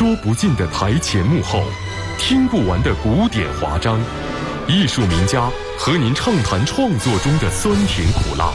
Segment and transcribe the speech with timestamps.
[0.00, 1.62] 说不尽的台前幕后，
[2.18, 4.00] 听不完的古典华章，
[4.66, 8.50] 艺术名家和您畅谈创作中的酸甜苦辣，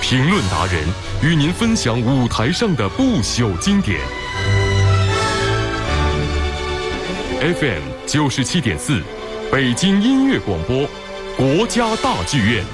[0.00, 0.82] 评论达人
[1.22, 4.00] 与您分享舞台上的不朽经典。
[7.42, 9.02] FM 九十七点四，
[9.52, 10.88] 北京音乐广播，
[11.36, 12.64] 国家大剧院，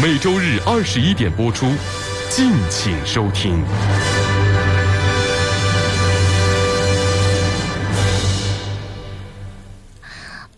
[0.00, 1.66] 每周日二十一点播出，
[2.30, 3.60] 敬请收听。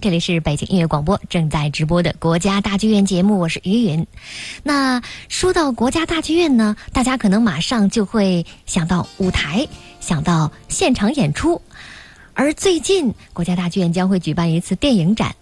[0.02, 4.04] 这里是北京音乐广播正在直播的国家大剧院节目，我是于云。
[4.64, 9.68] 那说到国家大剧院呢，大家可能马上就会想到舞台，
[10.00, 11.62] 想到现场演出。
[12.34, 15.36] 而最近，国家大剧院将会举办一次电影展。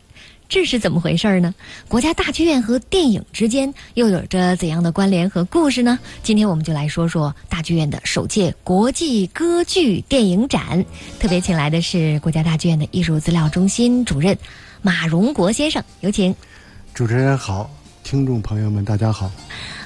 [0.51, 1.55] 这是怎么回事呢？
[1.87, 5.97] 国家大剧院和电影之间又有着怎样的关联和故事呢？
[6.25, 10.85] 今天我们就来说说大剧院的首届国际歌剧电影展。
[11.21, 14.37] 特别请来的是国家大剧院的艺术资料中心主任
[14.83, 16.35] 马荣国先生，有请。
[16.93, 17.71] 主持人好，
[18.03, 19.31] 听众朋友们大家好。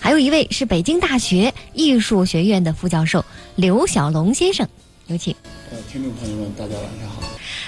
[0.01, 3.23] 还有一位是北京大学艺术学院的副教授
[3.55, 4.67] 刘小龙先生，
[5.07, 5.35] 有请。
[5.71, 7.23] 呃，听众朋友们大家晚上好。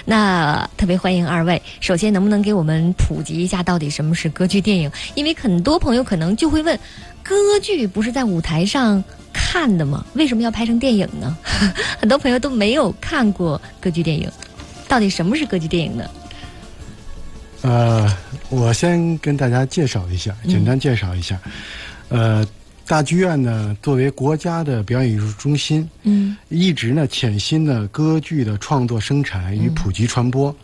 [0.05, 1.61] 那特别欢迎二位。
[1.79, 4.91] 首先，能不能给我们普及一下到底什么是歌剧电影？
[5.15, 6.77] 因为很多朋友可能就会问，
[7.23, 10.05] 歌剧不是在舞台上看的吗？
[10.13, 11.37] 为什么要拍成电影呢？
[11.99, 14.31] 很多朋友都没有看过歌剧电影，
[14.87, 16.09] 到底什么是歌剧电影呢？
[17.61, 18.17] 呃，
[18.49, 21.39] 我先跟大家介绍一下，简单介绍一下。
[22.09, 22.45] 呃，
[22.87, 30.55] 大剧院呢，作为国家的表演艺术中心，嗯，一直呢潜心呢歌剧的创作、生产与普及传播。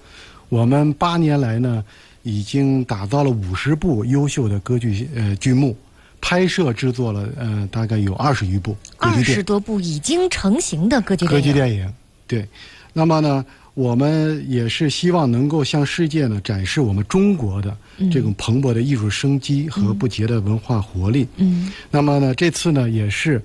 [0.47, 1.83] 我们八年来呢，
[2.21, 5.75] 已经打造了五十部优秀的歌剧呃剧目，
[6.21, 11.53] 拍摄制作了呃大概有二十余部二十多部已经成型的歌剧歌电影。
[11.53, 11.93] 剧电影，
[12.25, 12.47] 对。
[12.93, 13.43] 那么呢，
[13.75, 17.75] 我们也是希望能够向世界呢展示我们中国的
[18.11, 21.27] 这种蓬勃的艺术生机和不竭的文化活力。
[21.37, 23.41] 嗯那么呢，这次呢也是，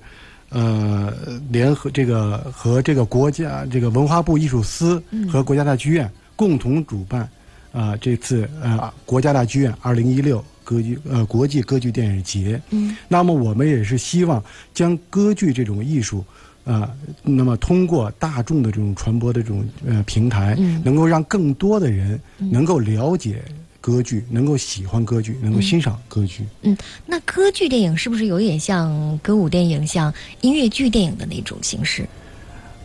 [0.49, 1.11] 呃，
[1.49, 7.27] 联合这个和这个国家这个文化部艺术司和国家大剧院共同主办，
[7.71, 12.61] 啊、这次呃国家大剧院二零一六歌剧呃国际歌剧电影节。
[12.69, 14.43] 嗯那么我们也是希望
[14.75, 16.23] 将歌剧这种艺术。
[16.69, 16.91] 啊、
[17.23, 23.41] 那么通过大众的这种传播的这种呃平台，嗯能够让更多的人能够了解
[23.81, 26.43] 歌剧，能够喜欢歌剧，能够欣赏歌剧。
[26.61, 32.07] 嗯，那歌剧电影是不是有点像歌舞电影、像音乐剧电影的那种形式？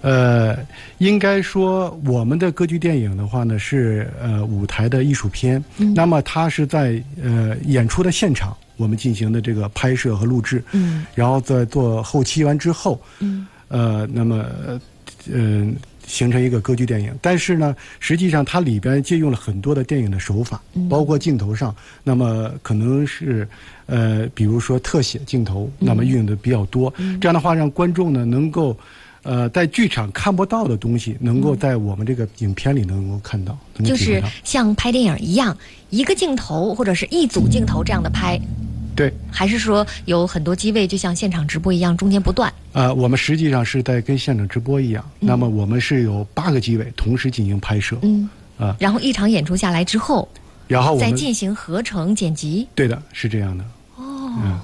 [0.01, 0.56] 呃，
[0.99, 5.62] 应该说我们的歌剧电影的话呢，是呃舞台的艺术片。
[5.78, 14.36] 嗯那么它是在呃演出的现场，我们进行的这个拍摄和录制，嗯然后在做后期完之后，嗯呃，那么
[14.66, 14.80] 呃
[15.26, 15.74] 嗯、
[16.06, 17.12] 形成一个歌剧电影。
[17.20, 21.74] 但是呢，实际上它里边借用了很多的电影的手法，嗯包括镜头上，
[22.04, 23.48] 那么可能是
[23.86, 26.92] 呃，比如说特写镜头，那么运用的比较多。
[26.98, 28.76] 嗯这样的话，让观众呢能够。
[29.26, 34.22] 呃，在剧场看不到的东西，能够在我们这个影片里能够看到，就是。
[34.44, 35.56] 像拍电影一样，
[35.88, 38.38] 一个镜头或者是一组镜头这样的拍，
[38.94, 42.53] 对，还是说有很多机位就像现场直播一样，中间不断？
[42.72, 45.05] 呃，我们实际上是在跟现场直播一样。
[45.21, 48.28] 那么我们是有八个机位同时进行拍摄，嗯
[48.59, 50.28] 啊然后一场演出下来之后，
[50.69, 52.66] 然后我们再进行合成剪辑。
[52.75, 53.65] 对的，是这样的。
[53.99, 54.59] 嗯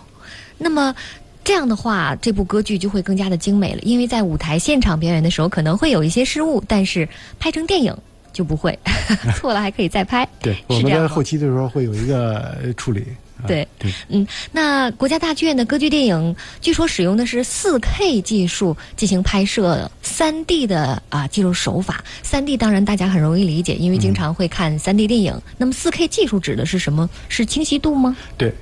[0.59, 0.95] 那么
[1.43, 7.09] 这样的话，这部歌剧就会更加的精美了，因为在舞台现场表演的时候可能会有一些失误，但是
[7.39, 7.97] 拍成电影
[8.33, 8.79] 就不会，
[9.35, 10.29] 错了还可以再拍。
[10.41, 13.05] 对，我们在后期的时候会有一个呃处理。
[13.43, 22.05] 啊对对，嗯，那国家大剧院的歌剧电影据说使用的是四 K 技术进行拍摄，三 D 的啊技术手法。
[22.23, 25.41] 三 D 当然大家很容易理解，因为经常会看三 D 电影。
[25.56, 27.09] 那么四 K 技术指的是什么？
[27.28, 28.17] 是清晰度吗？
[28.37, 28.53] 对，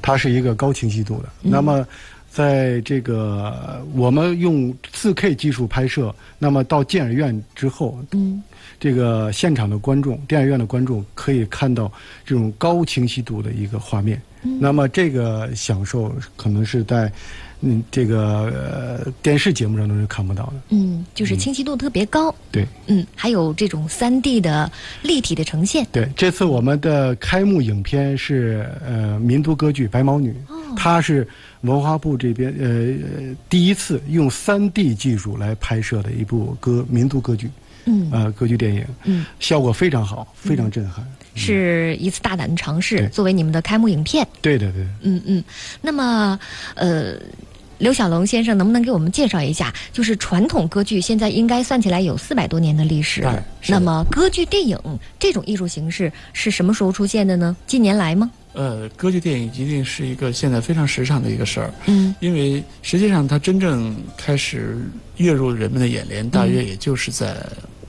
[0.00, 1.28] 它是一个高清晰度的。
[1.42, 1.86] 嗯那么，
[2.32, 8.42] 在这个我们用4 K 技术拍摄，那么到电影院之后，嗯，
[8.80, 11.92] 这个现场的观众、电影院的观众可以看到
[12.24, 14.20] 这种高清晰度的一个画面。
[14.44, 17.12] 嗯那么这个享受可能是在
[17.60, 18.50] 嗯这个、
[19.04, 20.54] 呃、电视节目上都是看不到的。
[20.70, 22.34] 嗯，就是清晰度特别高。
[22.50, 22.66] 对。
[22.88, 24.68] 嗯，还有这种三 D 的
[25.02, 25.86] 立体的呈现。
[25.92, 30.34] 对，这次我们的开幕影片是呃民族歌剧《白毛女》，
[30.76, 31.24] 它是
[31.62, 37.50] 文化部这边呃呃第一次用三 D 技术来拍摄的一部歌民族歌剧，
[37.86, 41.04] 嗯呃歌剧电影，嗯，效果非常好，非常震撼。
[41.34, 44.26] 是一次大胆的尝试，作为你们的开幕影片。
[44.42, 45.42] 对对对，嗯嗯，
[45.80, 46.38] 那么
[46.74, 47.14] 呃，
[47.78, 49.72] 刘小龙先生能不能给我们介绍一下？
[49.92, 53.26] 就是传统歌剧现在应该算起来有四百多年的历史
[53.66, 54.78] 那么歌剧电影
[55.18, 57.56] 这种艺术形式是什么时候出现的呢？
[57.66, 58.30] 近年来吗？
[58.54, 62.14] 呃，歌剧电影一定是一个现在非常时尚的一个事儿，嗯。
[62.20, 64.78] 因为实际上它真正开始
[65.16, 67.36] 跃入人们的眼帘，大约也就是在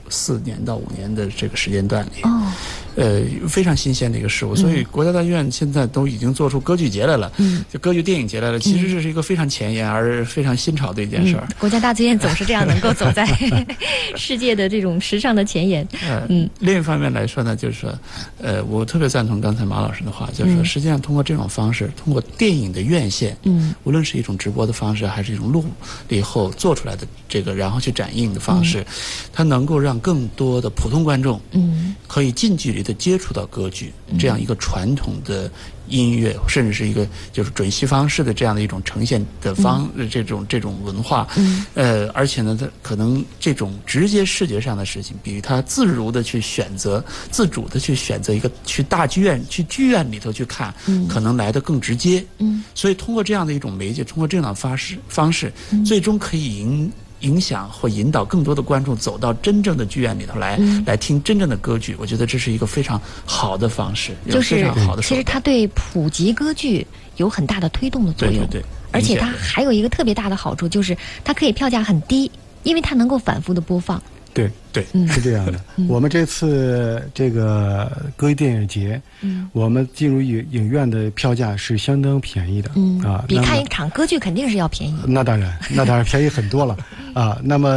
[0.10, 2.21] 四年到五年的这个时间段里。
[2.24, 2.51] 哦
[2.95, 7.63] 呃，非常新鲜的一个事物，所以国家大剧院现在都已经做出歌剧节来了，嗯。
[7.72, 8.60] 就歌剧电影节来了。
[8.60, 11.48] 其实这是一个非常前沿而非常新潮的一件事儿。
[11.57, 13.25] 国家大剧院总是这样能够走在
[14.16, 15.88] 世界的这种时尚的前沿。
[16.07, 16.50] 呃，嗯。
[16.60, 18.00] 另一方面来说呢，就是说，
[18.40, 20.66] 呃，我特别赞同刚才马老师的话，就是说，嗯。
[20.66, 23.74] 实际上通过这种方式，通过电影的院线，嗯。
[23.84, 25.69] 无论是一种直播的方式，还是一种录了
[26.10, 28.86] 以后做出来的这个，然后去展映的方式，
[29.31, 31.95] 它能够让更多的普通观众嗯。
[32.07, 35.50] 可以近距离的接触到歌剧、这样一个传统的
[35.88, 41.27] 音乐，甚至是一个就是准西方式的这样的一种呈现的方、呃这种这种文化。
[41.38, 52.24] 嗯呃，而且呢，它可能这种直接视觉上的事情，比他自如的去选择、自主的去选择一个去大剧院、去剧院里头去看，嗯可能来的更直接。
[52.39, 55.51] 嗯所以通过这样的一种媒介，通过这样的方式方式，
[55.85, 56.91] 最终可以影
[57.24, 61.96] 影响或引导更多的观众走到真正的剧院里头来，嗯来听真正的歌剧。
[62.00, 65.10] 我觉得这是一个非常好的方式，就是非常好的手段。
[65.10, 66.86] 其实它对普及歌剧
[67.18, 68.46] 有很大的推动的作用。
[68.48, 72.31] 对对对，而且它还有一个特别大的好处，就是它可以票价很低，
[72.64, 74.02] 因为它能够反复的播放。
[74.33, 75.62] 对，对，嗯是这样的。
[75.88, 84.95] 我们这次这个歌剧电影节，嗯我们进入影影院的票价是相当便宜的，嗯啊，比看一场歌剧肯定是要便宜。
[85.07, 86.75] 那当然，那当然便宜很多了
[87.13, 87.39] 啊。
[87.44, 87.69] 那么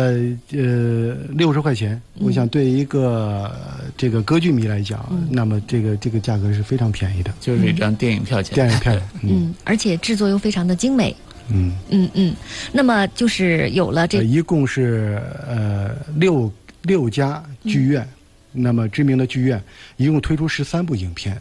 [0.52, 7.30] 呃，六十块钱，我想对一个呃这个歌剧迷来讲，那么这个这个价格是非常便宜的。
[7.40, 8.54] 就是一张电影票钱。
[8.54, 11.14] 电影票，嗯嗯，而且制作又非常的精美。
[11.48, 12.34] 嗯，嗯嗯，
[12.72, 16.52] 那么就是有了这呃一共是呃六
[16.82, 18.06] 六家剧院，
[18.52, 19.62] 那么知名的剧院
[19.96, 21.40] 一共推出十三部影片，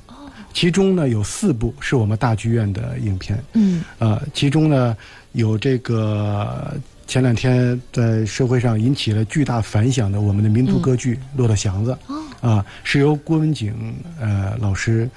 [0.53, 3.83] 其中呢有四部是我们大剧院的影片，嗯。
[3.99, 4.95] 呃，其中呢
[5.33, 6.75] 有这个
[7.07, 12.21] 前两天在社会上引起了巨大反响的我们的民族歌剧《骆驼祥子》哦。
[12.41, 13.73] 啊，是由郭文景
[14.19, 15.09] 呃老师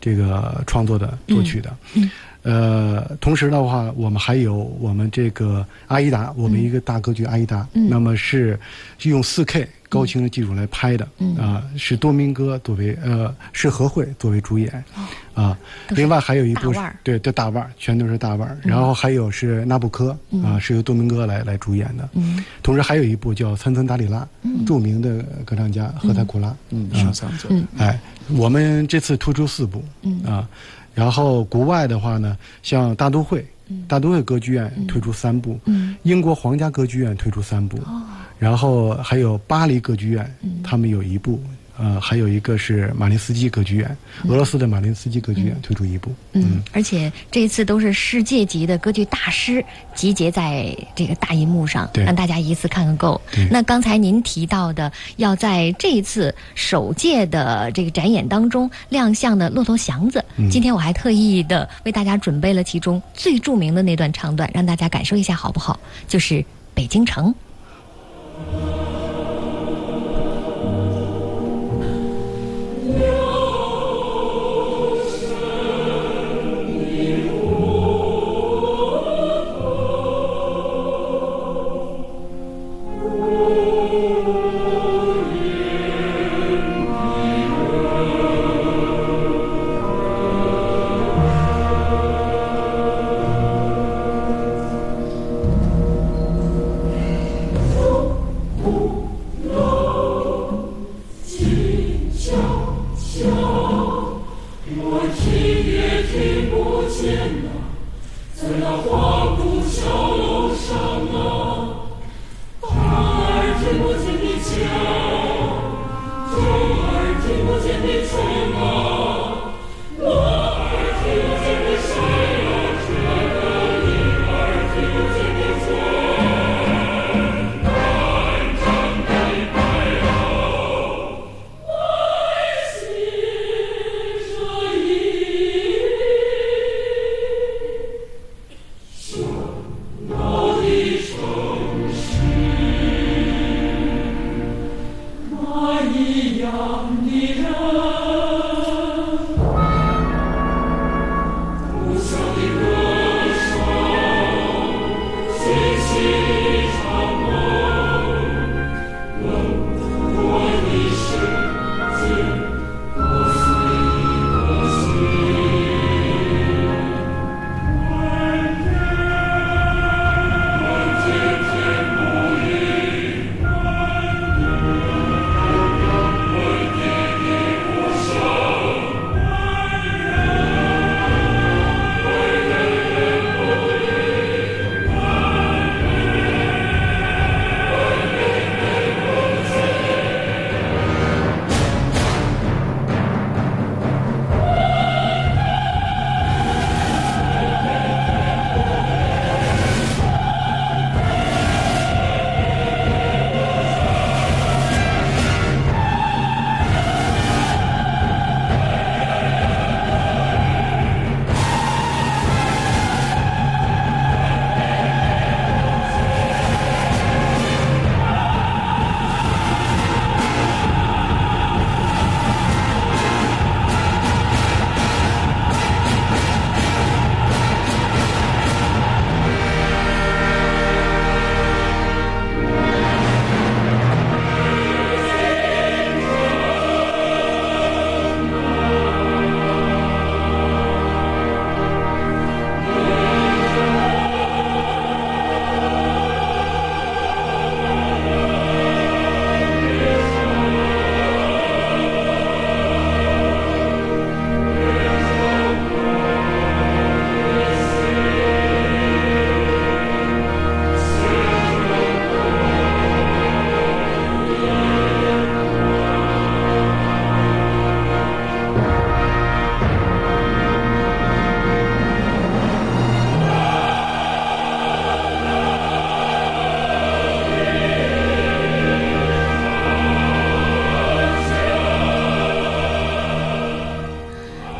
[0.00, 1.76] 这个创作的作曲的。
[1.94, 2.10] 嗯
[2.46, 7.88] 呃，同时的话，我们还有我们这个阿依达，我们一个大歌剧阿依达，嗯。
[7.90, 8.56] 那么是
[8.98, 11.34] 是用四 K 高清的技术来拍的，嗯。
[11.36, 14.84] 啊，是多明戈作为呃是何慧作为主演，
[15.34, 15.58] 啊，
[15.88, 16.72] 另外还有一部
[17.02, 22.44] 对对大腕儿，全都是大腕儿，然后还有是纳布科啊，是由多明戈来来主演的，嗯。
[22.62, 24.24] 同时还有一部叫《参参达里拉》，
[24.66, 27.50] 著名的歌唱家赫塔库拉，嗯，啊上上座。
[27.50, 27.66] 嗯。
[27.76, 27.98] 哎，
[28.36, 30.22] 我们这次突出四部，嗯。
[30.22, 30.48] 啊，
[30.96, 33.44] 然后国外的话呢，像大都会，
[33.86, 35.94] 大都会歌剧院推出三部，嗯。
[36.04, 38.02] 英国皇家歌剧院推出三部，哦。
[38.38, 40.62] 然后还有巴黎歌剧院，嗯。
[40.64, 41.38] 他们有一部，
[41.78, 43.96] 呃，还有一个是马林斯基歌剧院，
[44.28, 49.64] 俄罗斯的马林斯基歌剧院推出一部，嗯，而且这一次都是世界级的歌剧大师
[49.94, 53.20] 集结在这个大银幕上，让大家一次看个够。
[53.50, 60.48] 那刚才您提到的，要在这一次首届的这个展演当中亮相的《骆驼祥子》，嗯。
[60.50, 65.78] 今天我还特意的为大家准备了其中最著名的那段唱段，让大家感受一下好不好？
[66.08, 66.42] 就是
[66.74, 67.34] 北京城。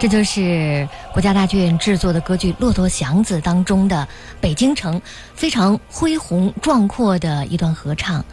[0.07, 4.07] 这就是国家大剧院制作的歌剧《骆驼祥子》当中的
[4.41, 5.03] 北京城
[5.35, 8.25] 非常恢宏壮阔的一段合唱。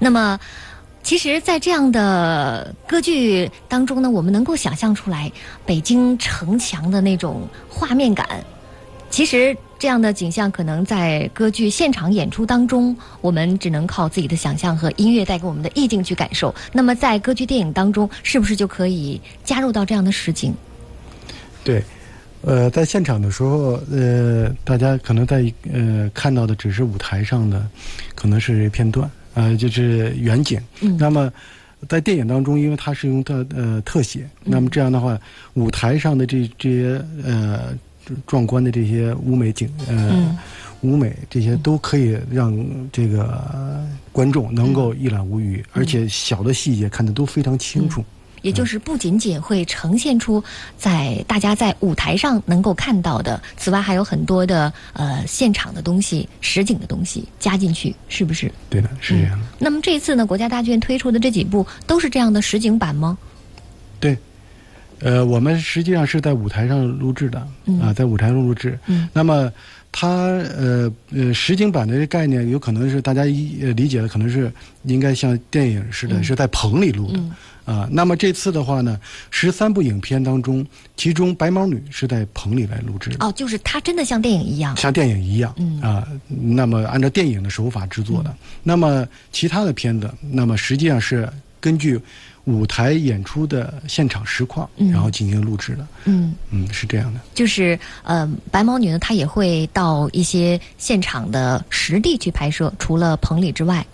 [0.00, 0.36] 那么，
[1.04, 5.30] 其实，在这样的歌剧当中呢，我们能够想象出来
[5.64, 8.26] 北京城墙的那种画面感。
[9.08, 16.52] 其实，这样的景象可能在歌剧现场演出当中，我们只能靠自己的想象和音乐带给我们的意境去感受。
[16.72, 20.52] 那么，在歌剧电影当中，是不是就可以加入到这样的实景？
[21.62, 21.82] 对，
[22.42, 27.66] 呃，在现场的时候，呃，大家可能在呃看到的只是舞台上的，
[28.14, 30.60] 可能是片段，呃，就是远景。
[30.80, 31.32] 嗯那么
[31.88, 35.18] 在电影当中，因为它是用特呃特写，那么这样的话，
[35.54, 37.74] 舞台上的这这些呃
[38.26, 40.10] 壮观的这些舞美景，呃。
[40.10, 40.38] 嗯
[40.82, 42.58] 舞美这些都可以让
[42.90, 48.02] 这个呃观众能够一览无余，而且小的细节看得都非常清楚。
[48.42, 50.42] 也就是不仅仅会呈现出
[50.76, 58.50] 在大家在舞台上能够看到的，此外还有很多的呃现场的东西、实景的东西加进去，是不是？
[58.68, 59.46] 对的，是这样的。
[59.58, 63.16] 那么这次呢，国家大剧院推出的这几部都是这样的实景版吗？
[63.98, 64.16] 对，
[65.00, 68.78] 呃，我们实际上是在舞台上录制的，嗯啊，在舞台上录制。
[68.86, 69.52] 嗯那么
[69.92, 74.52] 它呃呃实景版的这概念，有可能是大家一呃理解的，可能是
[74.84, 77.18] 应该像电影似的，嗯是在棚里录的。
[77.18, 77.32] 嗯
[77.66, 78.98] 啊，那么这次的话呢，
[79.30, 80.66] 十三部影片当中，
[80.96, 83.24] 其中《白毛女》是在棚里来录制的。
[83.24, 84.76] 哦，就是它真的像电影一样。
[84.76, 88.34] 像电影一样，嗯啊，那么按照电影的手法制作的。
[88.64, 91.28] 那么其他的片子，那么实际上是
[91.60, 92.00] 根据
[92.44, 95.86] 舞台演出的现场实况，嗯然后进行录制的。
[96.06, 97.20] 嗯，嗯，是这样的。
[97.34, 103.86] 就是呃，白毛女呢，她也会到一些现场的实地去拍摄，除了棚里之外，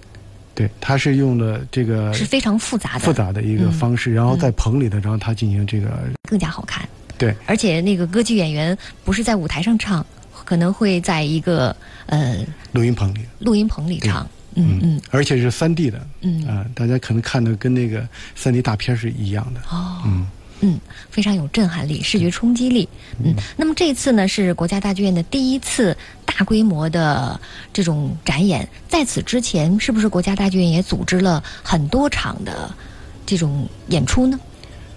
[0.54, 6.88] 对，它是用的这个是非常复杂的，复杂的一个方式，然后在棚里的，然后它进行这个更加好看。
[7.18, 10.04] 对而且那个歌剧演员不是在舞台上唱，
[10.44, 11.74] 可能会在一个
[12.06, 13.20] 呃录音棚里。
[13.40, 14.26] 录音棚里唱。
[14.56, 19.60] 嗯嗯而且是三 D 的，嗯啊、大家可能看的跟那个三 D 大片是一样的。
[19.70, 20.26] 哦嗯，
[20.60, 22.88] 嗯，非常有震撼力、视觉冲击力。
[23.22, 27.38] 嗯，那么这次呢是国家大剧院的第一次大规模的
[27.72, 32.74] 这种展演，在此之前是不是国家大剧院也组织了很多场的
[33.24, 34.38] 这种演出呢？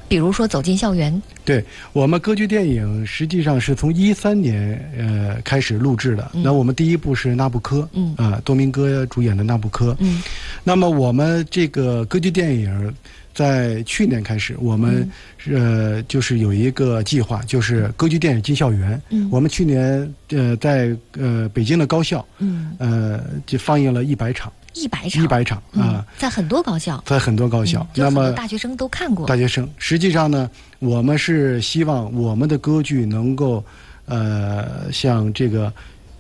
[0.10, 1.64] 比如说走进校园，对
[1.94, 6.32] 我们歌剧电影实际上是从一三年呃开始录制的。
[6.34, 8.16] 那我们第一部是《那不科》，嗯。
[8.18, 9.92] 啊、多明戈主演的《那不科》。
[10.00, 10.22] 嗯。
[10.64, 12.94] 那么我们这个歌剧电影
[13.36, 15.08] 在去年开始，我们、
[15.48, 19.00] 呃就是有一个计划，就是歌剧电影进校园。
[19.12, 19.30] 嗯。
[19.32, 27.86] 我们去年呃在呃北京的高校嗯，呃就放映了一百场，一百场，一百场啊、嗯，在很多高校，在很多高校。
[27.96, 29.36] 那么大学生都看过大。
[29.36, 29.68] 学生。
[29.78, 30.50] 实际上呢，
[30.80, 33.64] 我们是希望我们的歌剧能够，
[34.06, 35.72] 呃，向这个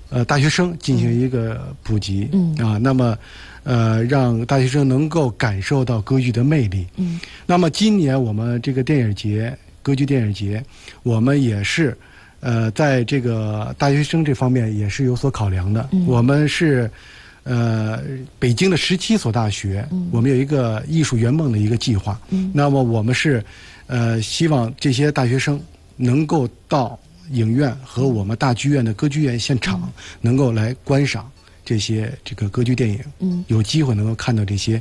[0.10, 3.18] 呃大学生进行一个普及，嗯啊，那么
[3.64, 6.88] 呃让大学生能够感受到歌剧的魅力。
[6.98, 10.64] 嗯那么今年我们这个电影节，歌剧电影节，
[11.04, 11.96] 我们也是，
[12.40, 15.88] 呃，在这个大学生这方面也是有所考量的。
[15.92, 16.90] 嗯我们是，
[17.50, 18.00] 呃，
[18.38, 22.20] 北京的十七所大学，我们有一个艺术圆梦的一个计划。
[22.30, 22.52] 嗯。
[22.54, 23.44] 那么我们是，
[23.88, 25.60] 呃，希望这些大学生
[25.98, 26.98] 能够到
[27.32, 29.92] 影院和我们大剧院的歌剧院现场，
[30.22, 31.28] 能够来观赏
[31.66, 33.44] 这些这个歌剧电影，嗯。
[33.48, 34.80] 有机会能够看到这些。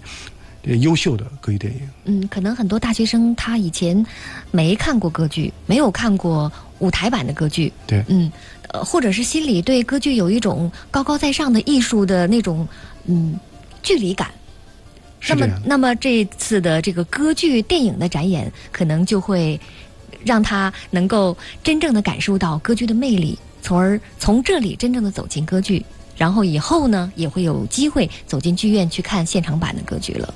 [0.64, 4.04] 呃优秀的歌剧电影，嗯，可能很多大学生他以前
[4.50, 8.30] 没看过歌剧，没有看过舞台版的歌剧，对，嗯，
[8.68, 12.66] 呃，或者是心里对歌剧有一种高高在上的艺术的那种
[13.06, 13.38] 嗯
[13.82, 14.30] 距离感。
[15.28, 15.46] 那么。
[15.64, 19.60] 那么这次的这个歌剧电影的展演，可能就会
[20.24, 25.84] 让他能够真正的感受到歌剧的魅力，从而从这里真正的走进歌剧，
[26.16, 30.32] 然后以后呢，也会有机会走进剧院去看现场版的歌剧了。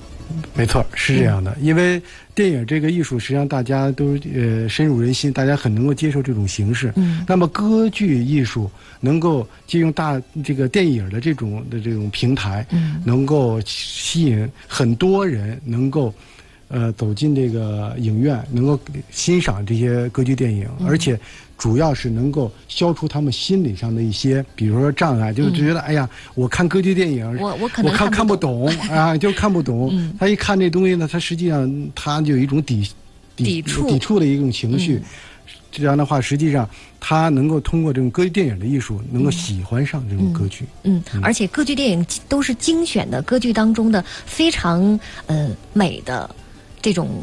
[0.55, 1.57] 没错，是这样的。
[1.61, 2.03] 因为
[2.35, 6.93] 电影这个艺术，实际上大家都呃深入人心，大家很能够接受这种形式。
[6.97, 8.71] 嗯那么歌剧艺术
[9.01, 16.13] 能够借用大这个电影的这种的这种平台，嗯能够吸引很多人能够。
[16.75, 21.21] 呃，走进这个影院，能够欣赏这些歌剧电影，嗯而且
[21.63, 29.89] 主要是能够消除他们心理上的一些，比如说障碍，就是觉得，哎呀，我看歌剧电影，我我可能看看不不懂 啊，就看不懂。
[29.93, 32.91] 嗯他一看这东西呢，他实际上他就有一种抵
[33.37, 34.97] 抵触抵触的一种情绪。
[34.97, 35.03] 嗯
[35.71, 40.67] 这样的话，实际上他能够通过这种歌剧电影的艺术，能够喜欢上这种歌剧。
[40.83, 46.29] 嗯，而且歌剧电影都是精选的歌剧当中的非常呃美的
[46.83, 47.23] 这种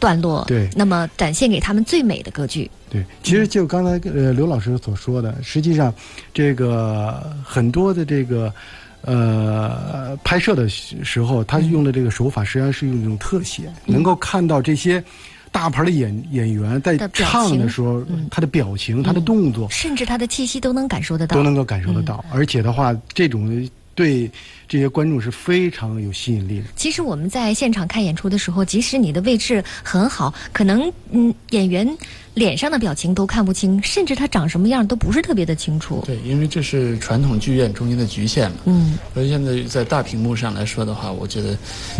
[0.00, 2.68] 段落，对那么展现给他们最美的歌剧。
[2.92, 5.92] 对，其实就刚才呃刘老师所说的，实际上
[6.34, 8.52] 这个很多的这个
[9.00, 13.94] 呃拍摄的时时候，他用的这个手法实际上是用一种特写，嗯。
[13.94, 15.02] 能够看到这些
[15.50, 24.30] 大牌的演演员在唱的时候嗯，他的表情、他的动作甚至他的气息都能感受得到，都能够感受得到，而且的话，这种对
[24.66, 26.64] 这些观众是非常有吸引力的。
[26.76, 31.86] 其实我们在现场看演出的时候，即使你的位置很好，可能嗯演员
[32.34, 36.02] 脸上的表情都看不清，甚至他长什么样都不是特别的清楚。
[36.06, 38.56] 对，因为这是传统剧院中间的局限嘛。
[38.64, 41.56] 嗯，而现在在大屏幕上来说的话，我觉得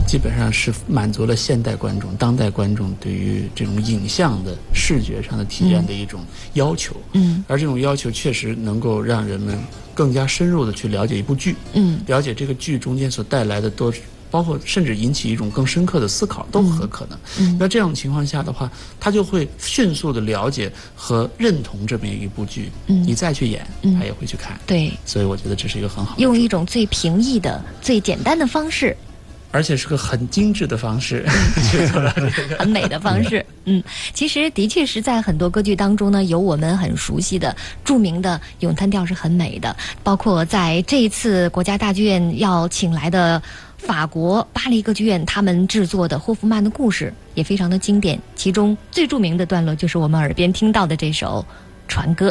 [0.06, 6.20] 基本上是满足了现代观众、当代观众对于这种影像的视觉上的体验的一种
[6.54, 6.96] 要求。
[7.12, 9.58] 嗯，而这种要求确实能够让人们
[9.94, 13.92] 更加深入的去了解一部剧，嗯，了解这个剧中间所带来的多。
[14.32, 17.18] 包括甚至引起一种更深刻的思考，都很可能。
[17.38, 18.68] 嗯那这种情况下的话，
[18.98, 24.58] 他就会迅速的了解和认同这么一部剧，嗯你再去演，嗯他也会去看。
[24.66, 28.96] 对，所以我觉得这是一个很好的，用一种最平易的、最简单的方式，
[29.50, 31.26] 而且是个很精致的方式。
[32.58, 33.44] 很美的方式。
[33.66, 43.42] 嗯，其实的确是在很多歌剧当中呢，有我们很熟悉的著名的咏叹调是很美的，包括在这一次国家大剧院要请来的。
[43.82, 51.44] 法国巴黎歌剧院他们制作的霍夫曼的故事也非常的经典，其中最著名的段落就是我们耳边听到的这首
[51.92, 52.30] 《船歌》。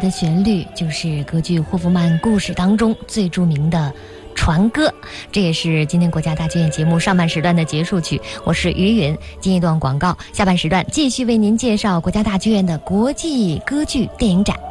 [0.00, 3.92] 的旋律就是歌剧《霍夫曼故事》当中最著名的
[4.34, 4.92] 船歌，
[5.30, 8.20] 这也是今天国家大剧院节目上半时段的结束曲。
[8.44, 14.69] 我是于云，进一段广告，下半时段继续为您介绍国家大剧院的国际歌剧电影展。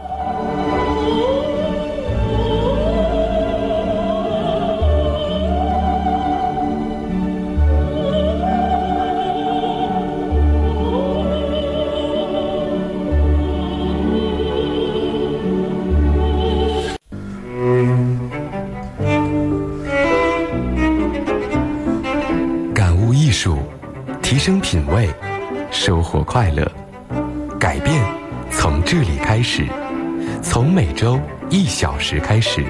[32.00, 32.64] 时开始。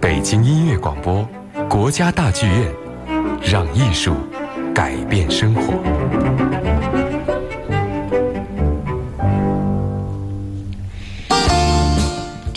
[0.00, 1.28] 北京音乐广播，
[1.68, 2.72] 国家大剧院，
[3.42, 4.14] 让艺术
[4.74, 6.63] 改变生活。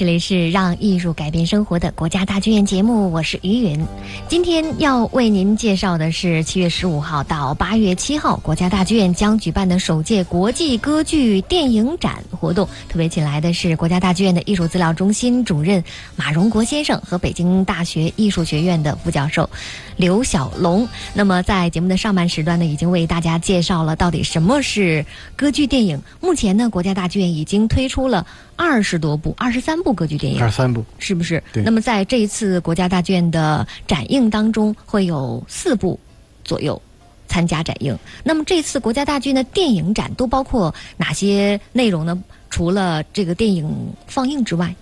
[0.07, 3.85] 这里是让艺术改变生活的国家大剧院节目，我是于云。
[4.29, 12.65] 今天要为您介绍的是七月十五号到八月七号，国家大剧院将举办的首届国际歌剧电影展活动。
[12.87, 15.83] 特别请来的是国家大剧院的艺术资料中心主任
[16.15, 19.49] 马荣国先生和北京大学艺术学院的副教授
[19.97, 20.87] 刘小龙。
[21.13, 25.05] 那么在节目的上半时段呢，已经为大家介绍了到底什么是
[25.35, 26.01] 歌剧电影。
[26.21, 30.55] 目前呢，国家大剧院已经推出了二十多部、二十三部歌剧电影二十。
[30.55, 31.43] 三部，是不是？
[31.51, 35.99] 对那么在这一次国家大剧院的展映当中，会有四部
[36.43, 36.81] 左右
[37.27, 37.97] 参加展映。
[38.23, 42.17] 那么这次国家大剧院的电影展都包括哪些内容呢？
[42.49, 44.73] 除了这个电影放映之外，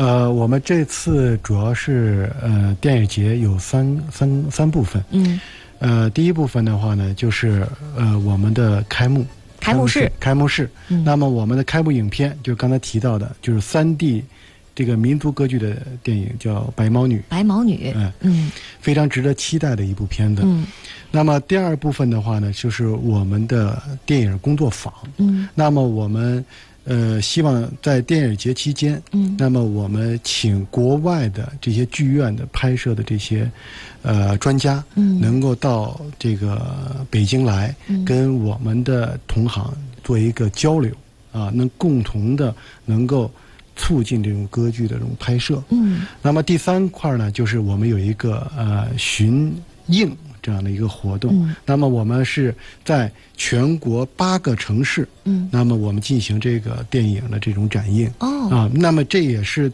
[0.00, 5.38] 呃，我们这次主要是呃电影节有三三三部分，嗯，
[5.78, 9.26] 呃，第一部分的话呢，就是呃我们的开幕
[9.60, 10.70] 开幕式，开幕式。
[10.88, 11.04] 嗯。
[11.04, 14.24] 那么我们的开幕影片就是刚才提到的，就是三 D
[14.74, 18.50] 这个民族歌剧的电影叫《白毛女》，白毛女，嗯嗯。
[18.80, 20.40] 非常值得期待的一部片子。
[20.46, 20.66] 嗯。
[21.10, 24.90] 那么第二部分的话呢，就是我们的电影工作坊。
[25.18, 25.46] 嗯。
[25.54, 26.42] 那么我们
[26.84, 29.36] 呃希望在电影节期间，嗯。
[29.38, 33.50] 那么我们请国外的这些剧院的拍摄的这些
[34.02, 35.20] 呃专家，嗯。
[35.20, 38.04] 能够到这个北京来，嗯。
[38.04, 40.92] 跟我们的同行做一个交流
[41.32, 43.30] 啊，能共同的能够
[43.76, 45.62] 促进这种歌剧的这种拍摄。
[45.68, 46.06] 嗯。
[46.22, 49.54] 那么第三块呢，就是我们有一个呃巡
[49.86, 51.32] 映这样的一个活动。
[51.34, 58.10] 嗯那么我们是在全国八个城市，嗯那么我们进行这个电影的这种展映。
[58.18, 59.70] 哦啊，那么这也是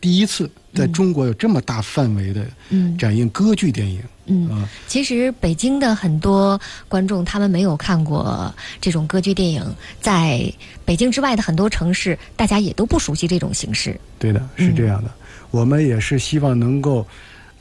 [0.00, 4.02] 第一次在中国有这么大范围的嗯展映歌剧电影。
[4.26, 4.48] 嗯。
[4.50, 9.62] 啊，其实北京的很多观众他们没有看过这种歌剧电影，
[10.00, 10.52] 在
[10.84, 13.98] 北京之外的很多城市，大家也都不熟悉这种形式。
[14.18, 15.10] 对的，是这样的。
[15.50, 17.06] 我们也是希望能够，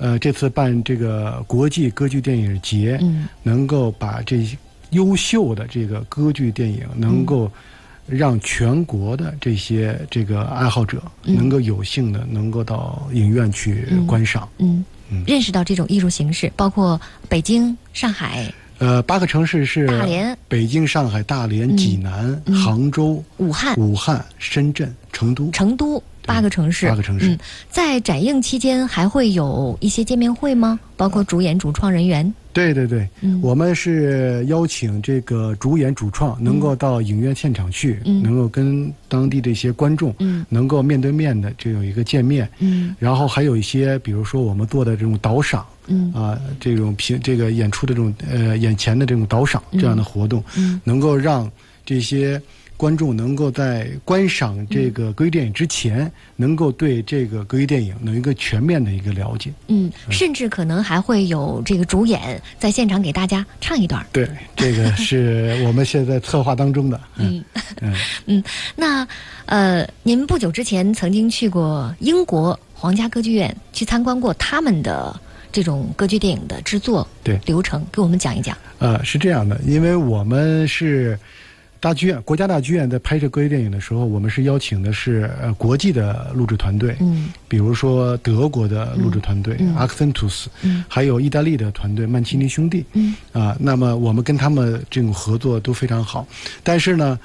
[0.03, 3.25] 呃，这次办这个国际歌剧电影节，嗯。
[3.41, 4.57] 能够把这些
[4.89, 7.49] 优秀的这个歌剧电影，能够
[8.05, 11.33] 让全国的这些这个爱好者，嗯。
[11.33, 14.49] 能够有幸的能够到影院去观赏。
[14.57, 14.83] 嗯。
[15.09, 25.49] 嗯，认识到这种艺术形式，包括北京、上海、呃，八个城市是大连、北京、上海、大连、嗯济南、嗯杭州、武汉、武汉、深圳、成都。
[25.51, 26.87] 成都八个城市。
[26.87, 30.79] 八个城市嗯，在展映期间还会有一些见面会吗？
[30.97, 32.33] 包括主演、主创人员。
[32.53, 33.39] 对对对，嗯。
[33.41, 38.21] 我们是邀请这个主演、主创能够到影院现场去，嗯。
[38.21, 40.45] 能够跟当地的一些观众，嗯。
[40.47, 42.47] 能够面对面的这有一个见面。
[42.59, 42.95] 嗯。
[42.99, 46.13] 然后还有一些，比如说我们做的这种导赏嗯。
[46.13, 50.79] 啊，这种评这个演出的这种呃眼前的这种导赏这样的活动，嗯。
[50.83, 51.51] 能够让
[51.85, 52.41] 这些
[52.75, 59.51] 观众能够在观赏这个歌剧电影之前，能够对这个歌剧电影有一个全面的一个了解。
[59.67, 64.05] 嗯，甚至可能还会有这个主演在现场给大家唱一段。
[64.11, 66.99] 对，这个是我们现在策划当中的。
[67.17, 67.43] 嗯
[68.25, 68.43] 嗯
[68.75, 69.07] 那
[69.45, 75.17] 呃，您不久之前曾经去过英国皇家歌剧院去参观过他们的
[75.51, 78.57] 这种歌剧电影的制作对流程，给我们讲一讲。
[78.79, 81.17] 呃，是这样的，因为我们是
[81.83, 87.33] 大剧院，国家大剧院在拍摄歌剧电影的时候，我们是邀请的是呃国际的录制团队，嗯。
[87.49, 89.75] 比如说德国的录制团队、嗯。
[89.75, 90.85] Accentus，嗯。
[90.87, 93.13] 还有意大利的团队曼奇尼兄弟，嗯。
[93.33, 96.25] 啊，那么我们跟他们这种合作都非常好，
[96.63, 97.19] 但是呢。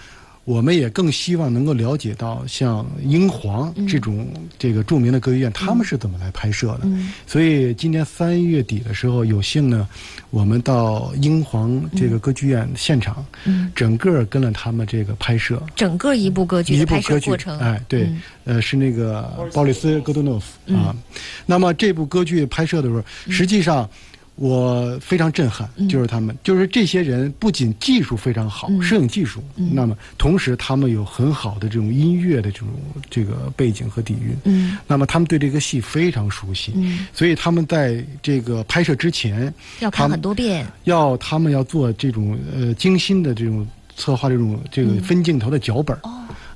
[0.49, 4.27] 我们也更希望能够了解到像英皇这种
[4.59, 6.85] 这个著名的歌剧院，他们是怎么来拍摄的。
[6.85, 7.13] 嗯。
[7.27, 9.87] 所以今年三月底的时候，有幸呢，
[10.31, 15.63] 我们到英皇这个歌剧院现场，嗯，整个跟了他们这个拍摄。
[15.77, 18.23] 整个一部歌剧的拍摄一部歌剧过程，，哎，对，嗯。
[18.45, 19.21] 呃，是那个
[19.53, 20.97] 鲍里斯·戈多诺夫啊。
[21.45, 23.87] 那么这部歌剧拍摄的时候，实际上
[24.39, 28.81] 我非常震撼，就是他们，就是这些人不仅技术非常好，嗯。
[28.81, 32.69] 摄影技术，那么同时他们有很好的这种音乐的这种
[33.11, 34.79] 这个背景和底蕴，嗯。
[34.87, 40.65] 那么他们对这个戏非常熟悉，嗯，所以他们在这个拍摄之前，要看很多遍。
[40.85, 45.99] 要他们要做这种呃精心的这种策划这种这个分镜头的脚本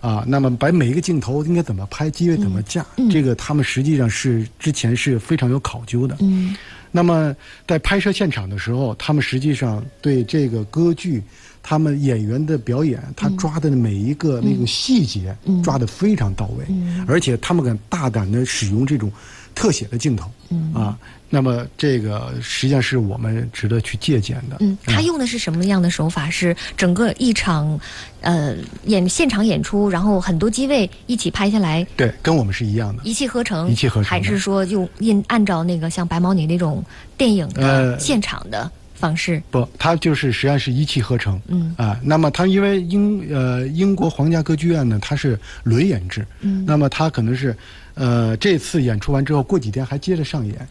[0.01, 3.11] 啊，那么把每一个镜头应该怎么拍，机位怎么架，嗯嗯。
[3.11, 6.17] 这个他们实际上是之前是非常有考究的。
[6.21, 6.55] 嗯
[6.93, 7.35] 那么
[7.67, 11.23] 在拍摄现场的时候，他们实际上对这个歌剧，
[11.63, 15.63] 他们演员的表演，他抓的每一个那个细节嗯。
[15.63, 17.05] 抓的非常到位，嗯。
[17.09, 19.11] 而且他们敢大胆的使用这种
[19.55, 20.73] 特写的镜头，嗯。
[20.75, 20.99] 啊，
[21.35, 24.59] 那么这个实际上是我们值得去借鉴的。
[24.61, 26.29] 嗯，他用的是什么样的手法？
[26.29, 27.81] 是整个一场，
[28.21, 33.03] 呃，演现场演出，然后很多机位一起拍下来，对，跟我们是一样的。
[33.03, 36.85] 一气呵成，一气呵成还是说用印按照那个像白毛女那种
[37.17, 39.43] 电影的呃现场的方式？
[39.51, 41.41] 不，它就是实际上是一气呵成。
[41.49, 47.57] 嗯啊，那么它因为英呃英国皇家歌剧院呢，它是轮演制，嗯那么它可能是
[47.95, 50.69] 呃这次演出完之后，过几天还接着上演，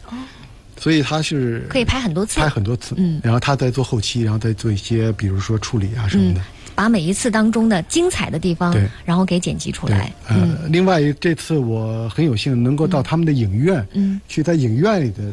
[0.82, 2.40] 所以他是可以拍很多次。
[2.40, 3.20] 拍很多次，嗯。
[3.22, 6.34] 然后他在做后期，然后再做一些比如说处理啊什么嗯。
[6.34, 6.40] 的。，
[6.74, 10.56] 把每一次当中的精彩的地方对，然后给剪辑出对来。，嗯。
[10.62, 14.20] 呃，另外这次我很有幸能够到他们的影院，嗯。
[14.26, 15.32] 去在影院里的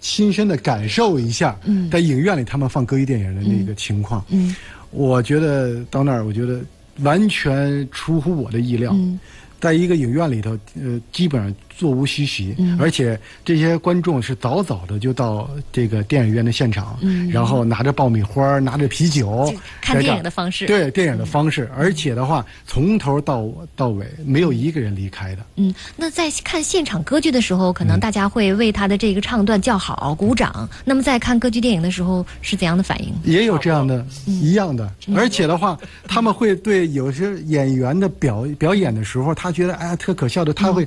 [0.00, 1.90] 亲身的感受一下，嗯。
[1.90, 4.56] 在影院里他们放歌剧电影的那个情况，嗯。
[4.90, 6.60] 我觉得到那儿，我觉得
[7.00, 8.92] 完全出乎我的意料。
[8.94, 9.20] 嗯。
[9.60, 20.66] 在一个影院里头，呃，基本上座无虚席，嗯而且这些观众是早早的就到这个电影院的现场，嗯然后拿着爆米花，拿着啤酒，看电影的方式。
[20.66, 25.42] 对电影的方式，而且的话，从头到到尾没有一个人离开的。
[25.56, 30.68] 嗯，那在看现场歌剧的时候，可能大家会为他的这个唱段叫好、鼓掌。
[30.84, 33.12] 那么在看歌剧电影的时候是怎样的反应？
[33.24, 40.86] 也有这样的，嗯一样的，而且的话，他们会对有些演员的表表演的时候，他觉得哎呀特可笑的，他会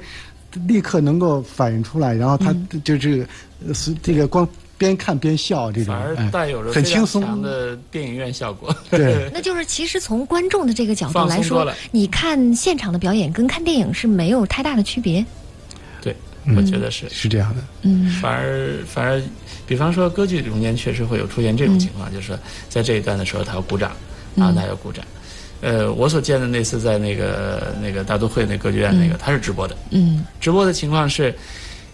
[0.67, 3.27] 立刻能够反映出来，然后他嗯就是
[3.67, 8.75] 呃是这个光边看边笑这种，反而哎带有着很轻松的电影院效果。
[8.89, 9.29] 对。
[9.33, 15.23] 那就是其实从观众的这个角度来说你看现场的表演跟看电影是没有太大的区别。
[16.01, 16.15] 对，
[16.55, 17.07] 我觉得是。
[17.09, 19.21] 是这样的，嗯反而反而，
[19.67, 23.91] 比方说歌剧中间确实会有出现这种情况，就是说在这一段的时候他要鼓掌，
[24.35, 25.05] 然后他要鼓掌。
[25.61, 31.33] 呃，我所见的那次在那个那个大都会那歌剧院那个，他是直播的，嗯直播的情况是，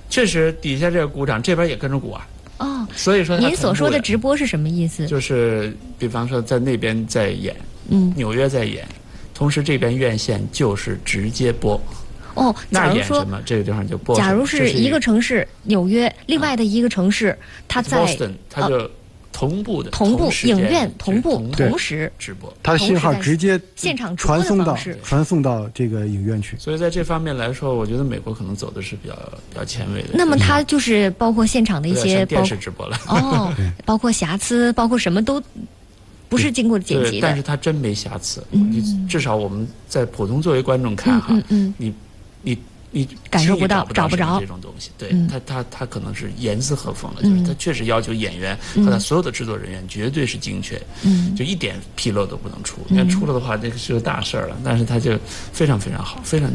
[0.10, 2.28] 确实底下这个鼓掌，这边也跟着鼓啊。
[2.58, 5.06] 哦，所以说您所说的直播是什么意思？
[5.08, 7.56] 就是比方说在那边在演，
[7.90, 8.88] 嗯纽约在演，
[9.34, 11.82] 同时这边院线就是直接播，
[12.36, 14.16] 哦，那假如说什么，这个地方就播。
[14.16, 18.90] 假如这是是一个城市纽约，另外的一个城市，它在 Boston，它就
[19.36, 22.52] 同步的同步影院同步同时，直播。
[22.64, 26.56] 它的信号直接现场直播传送到传送到这个影院去。
[26.58, 29.16] 所以在这方面来说，我觉得美国可能走的是比较
[29.50, 30.12] 比较前卫的。
[30.14, 32.98] 那么就是它就是包括现场的一些电视直播了。
[33.10, 35.44] 哦，包括瑕疵，包括什么都
[36.30, 37.44] 不是经过剪，辑的但是。
[37.44, 38.42] 它真没瑕疵。
[38.52, 41.94] 嗯你至少我们在普通作为观众看哈，嗯嗯你
[42.42, 42.58] 你
[42.96, 44.90] 你感受不到找不着这种东西。
[44.98, 52.80] 对，嗯它它它可能是严丝合缝的，嗯就是他确实要求演员和他所有的制作人员绝对是精确，嗯就一点纰漏都不能出。
[52.88, 54.56] 你看出了的话，这个是个大事儿了。
[54.64, 55.20] 但是他就
[55.52, 56.50] 非常非常好，非常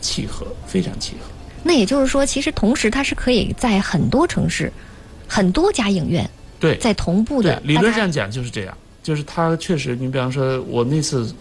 [0.00, 1.26] 契合，非常契合。
[1.64, 4.72] 那也就是说，其实同时他是可以在很多城市、
[5.26, 11.34] 很多家影院对，在同步的，，理论上讲就是这样，就是他确实，你比方说，我那次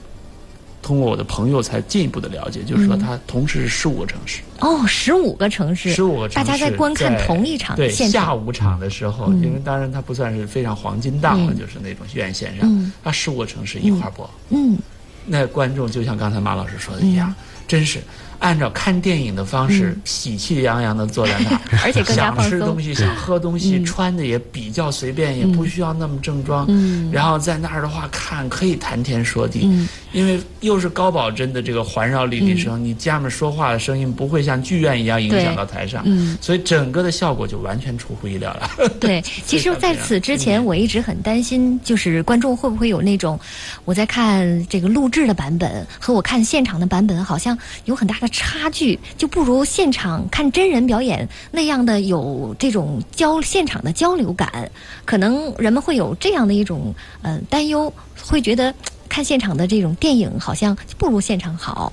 [0.88, 3.00] 通过我的朋友才进一步的了解，就是说嗯。
[3.00, 9.44] 它同时是十五个城市，哦，十五个城市，十五个城市大家在观看同一场对，下午场的时候，嗯。
[9.44, 11.60] 因为当然它不算是非常黄金档了，嗯。
[11.60, 12.94] 就是那种院线上，嗯。
[13.04, 14.78] 它十五个城市一块儿播，嗯。
[15.26, 17.36] 那观众就像刚才马老师说的一样，
[17.68, 18.00] 真是。
[18.40, 23.86] 按照看电影的方式，喜气洋洋的坐在那儿，嗯 而且更加想吃东西，想喝东西，嗯。
[23.86, 26.66] 穿的也比较随便，也不需要那么正装。
[26.70, 27.10] 嗯。
[27.12, 29.88] 然后在那儿的话，看可以谈天说地，嗯。
[30.14, 38.70] 因为又是高保真的这个环绕立体声，你家们说话的声音不会像剧院一样影响到台上，嗯，所以整个的效果就完全出乎意料了。
[39.00, 39.22] 对。
[39.46, 43.40] 其实，在此之前，我一直很担心，就是观众会不会有那种，
[43.86, 54.70] 我在看这个录制的版本和我看现场的版本，好像有很大的差距，就不如现场看真人表演那样的有这种交现场的交流感。
[55.06, 58.74] 可能人们会有这样的一种呃担忧，会觉得
[59.08, 61.92] 看现场的这种电影好像不如现场好。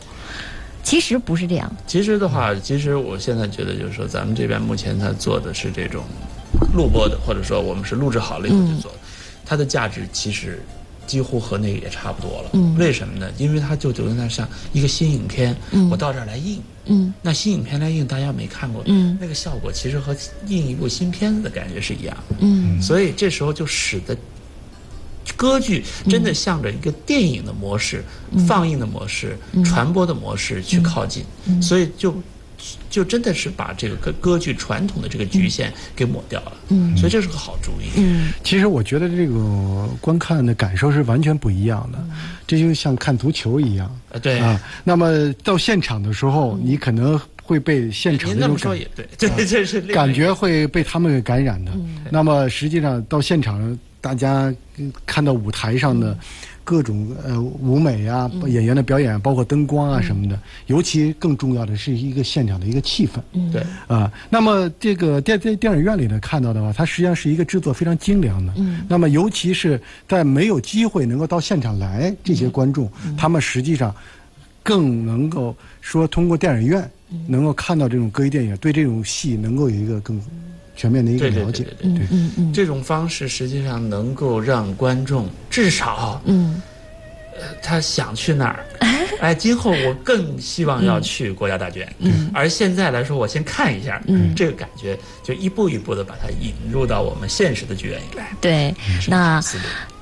[0.83, 6.05] 其实不是这样，其实的话，其实我现在觉得就是说，咱们这边目前它做的是这种
[6.75, 8.92] 录播的，或者说我们是录制好了以后就做，
[9.47, 10.62] 它的价值其实
[11.07, 12.51] 几乎和那个也差不多了。
[12.55, 12.77] 嗯。
[12.77, 13.31] 为什么呢？
[13.38, 15.88] 因为它就就跟它像一个新影片，嗯。
[15.90, 16.61] 我到这儿来印。
[16.87, 17.12] 嗯。
[17.23, 19.17] 那新影片来印，大家没看过，嗯。
[19.21, 22.37] 那个效果其实和印一部新片子的感觉是一样的。
[22.40, 22.81] 嗯。
[22.81, 24.17] 所以这时候就使得
[25.37, 28.05] 歌剧真的向着一个电影的模式、
[28.47, 31.25] 放映的模式、传播的模式去靠近，
[31.61, 32.14] 所以就
[32.90, 36.53] 就真的是把这个歌歌剧传统的这个局限给抹掉了。
[36.68, 37.90] 嗯所以这是个好主意。
[37.96, 41.98] 嗯其实我觉得这个观看的感受是完全不一样的，
[42.46, 43.87] 这就像看足球一样。
[44.12, 51.72] 啊，对，啊，那么到现场的时候，你可能会被现场那种感说也对，这这是感觉会被他们给感染的。
[52.11, 56.16] 那么实际上到现场，大家嗯看到舞台上的
[56.64, 63.20] 各种呃舞美啊、演员的表演，包括灯光啊什么的，尤其更重要的是一个现场的一个气氛。
[63.53, 63.62] 对。
[63.87, 68.53] 啊，那么这个电电电影院里呢看到的话，它实际上是一个制作非常精良的。
[68.57, 73.94] 嗯，那么尤其是在没有机会能够到现场来这些观众，他们实际上
[74.62, 76.90] 更能够说通过电影院
[77.29, 80.18] 能够看到这种歌剧电影，对这种戏能够有一个更
[80.76, 81.64] 全面的一个对对了解。
[81.64, 82.52] 对对对，嗯嗯。
[82.52, 86.60] 这种方式实际上能够让观众至少嗯
[87.62, 88.64] 他想去哪儿。
[89.20, 91.94] 哎，今后我更希望要去国家大剧院。
[91.99, 98.33] 嗯，而现在来说，我先看一下，嗯，这个感觉就一步一步的把它引入到我们现实的剧院里来。
[98.40, 98.75] 对，
[99.09, 99.40] 那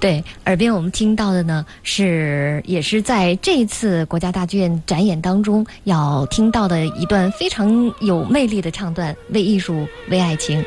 [0.00, 10.60] 对耳边我们听到的呢，是也是在这一次国家大剧院展演当中要听到的一段非常有魅力的唱段，《为艺术，为爱情》。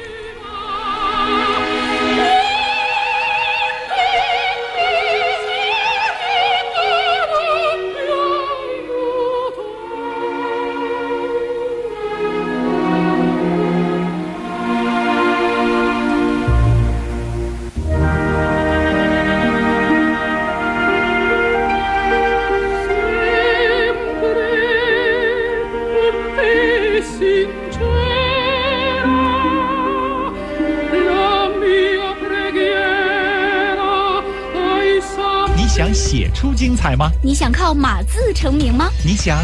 [37.45, 38.89] 想靠码字成名吗？
[39.05, 39.37] 你想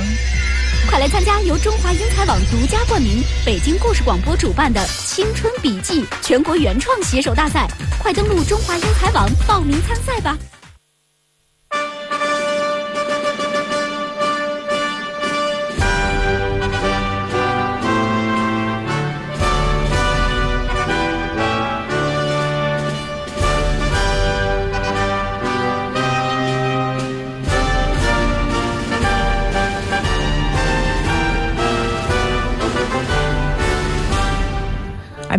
[0.90, 10.36] 快来参加由中华英才网独家冠名、北京故事广播主办的《青春笔记》全国原创写手大赛，快登录中华英才网报名参赛吧！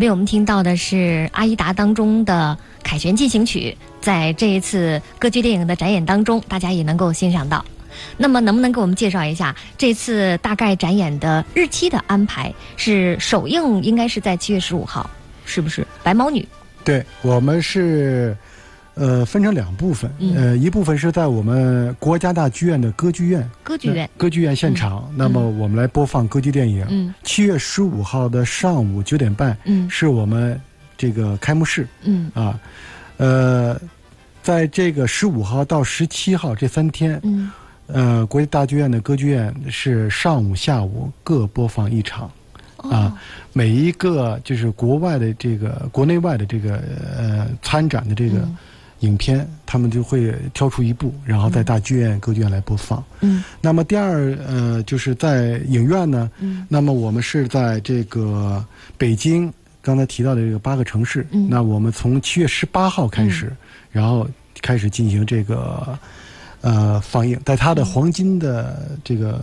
[0.03, 0.97] 边我们听到的是
[1.31, 7.65] 《阿依达》当中的凯旋进行曲，在这一次歌剧电影的展演当中，大家也能够欣赏到。
[8.17, 12.53] 那么，能不能给我们介绍一下这次大概展演的日期的安排？
[12.77, 15.09] 是首映应该是在七月十五号，
[15.45, 15.87] 是不是？
[16.03, 16.45] 白毛女，
[16.83, 18.37] 对我们是，
[18.95, 20.37] 呃，分成两部分，嗯。
[20.37, 26.87] 呃，一部分是在我们国家大剧院的歌剧院，歌剧院，歌剧院现场，那么我们来播放歌剧电影。
[26.91, 27.15] 嗯。
[27.23, 29.89] 七月十五号的上午九点半，嗯。
[29.89, 30.61] 是我们
[30.99, 31.89] 这个开幕式。
[32.03, 32.31] 嗯。
[32.35, 32.61] 啊，
[33.17, 33.81] 呃，
[34.43, 37.51] 在这个十五号到十七号这三天，嗯。
[37.87, 42.31] 呃，国家大剧院的歌剧院是上午、下午各播放一场。
[42.77, 42.91] 哦。
[42.91, 43.21] 啊，
[43.55, 46.77] 每一个就是国外的这个国内外的这个
[47.17, 48.57] 呃参展的这个嗯
[49.03, 53.05] 影片，他们就会挑出一部，然后在大剧院、歌剧院来播放。
[53.21, 53.45] 嗯。
[53.61, 56.67] 那么第二呃，就是在影院呢，嗯。
[56.69, 58.65] 那么我们是在这个
[58.97, 61.49] 北京刚才提到的这个八个城市，嗯。
[61.51, 63.53] 那我们从七月十八号开始，
[63.91, 64.27] 然后
[64.61, 65.99] 开始进行这个
[66.61, 69.41] 呃放映，在它的黄金的这个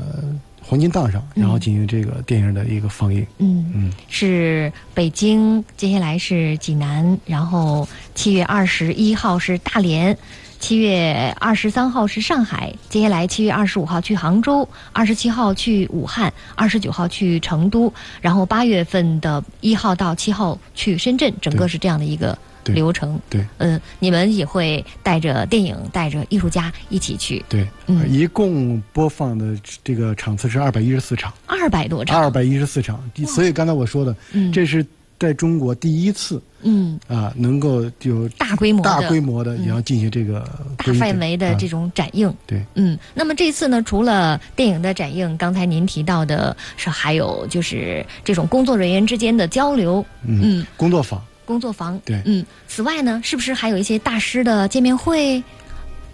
[0.61, 3.25] 黄金档上，然后进行这个电影的一个放映。
[3.37, 10.17] 嗯嗯，是北京，接下来是济南，然后七月二十一号是大连。
[10.59, 23.19] 七月二十三号是上海，接下来七月二十五号去杭州，二十七号去武汉，二十九号去成都，然后八月份的一号到七号去深圳，整个是这样的一个对流程。
[23.29, 23.45] 对。
[23.57, 28.09] 嗯，你们也会带着电影，带着艺术家一起去，对，嗯。
[28.09, 32.19] 一共播放的这个场次是二百一十四场，二百多场。
[32.19, 33.01] 二百一十四场。
[33.13, 34.51] 第所以刚才我说的，嗯。
[34.51, 34.85] 这是
[35.19, 38.89] 在中国第一次嗯，啊，能够有大规模的。
[38.89, 40.39] 大规模的，也要进行这个
[40.77, 41.55] 大范围的啊。
[41.59, 42.33] 这种展映。
[42.47, 52.21] 对，嗯，那么这次呢，除了电影的展映，刚才您提到的是还有就是这种工作人员之间的交流，嗯，嗯，工作坊，工作坊，对。
[52.25, 55.43] 嗯，此外呢，是不是还有一些大师的见面会？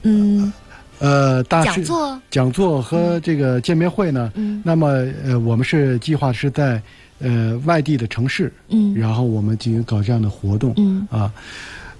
[0.03, 0.53] 嗯，
[0.99, 4.87] 呃，大师讲座，讲座和这个见面会呢，嗯那么
[5.25, 6.81] 呃，我们是计划是在
[7.19, 8.95] 呃外地的城市，嗯。
[8.95, 11.05] 然后我们进行搞这样的活动，嗯。
[11.11, 11.29] 啊，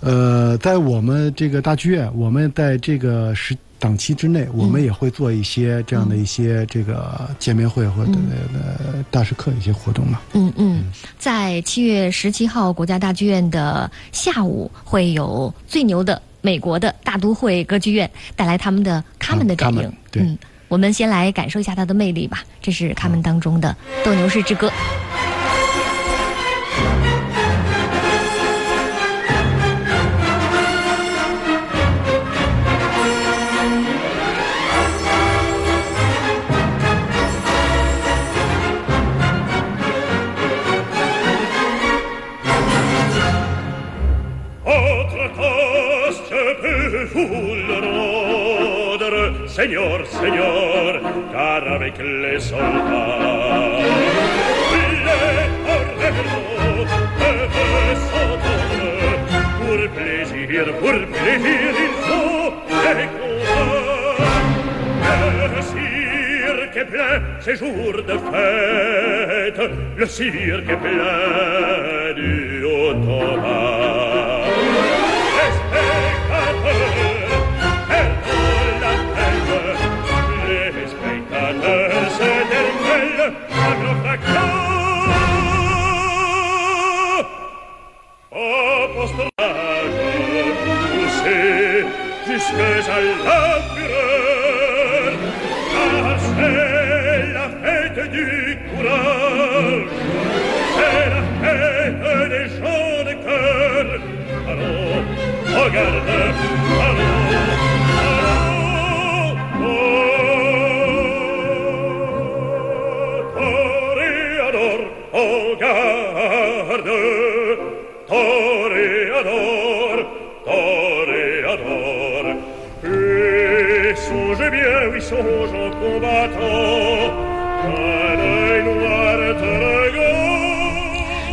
[0.06, 8.12] 呃，在我们这个大剧院，我们在这个时档期之内，我们也会做一些这样的一些这个见面会或者
[8.54, 10.22] 呃大师课一些活动嘛。
[10.34, 20.38] 嗯嗯，在七月十七号国家大剧院的下午，会有最牛的美国的大都会歌剧院带来他们的他们的展映卡门，对嗯，
[20.68, 22.44] 我们先来感受一下它的魅力吧。
[22.62, 23.76] 这是他们当中的
[24.06, 24.68] 《斗牛士之歌》。
[49.56, 53.80] Señor, señor, car avec les soldats,
[56.00, 57.60] les ordres peuvent
[58.10, 59.16] s'entendre.
[59.60, 62.52] Pour plaisir, pour plaisir, il faut
[62.98, 64.36] les combats.
[65.56, 69.62] Le cirque est plein, c'est jour de fête,
[69.98, 73.75] le cirque est plein du automat.
[92.96, 93.45] alla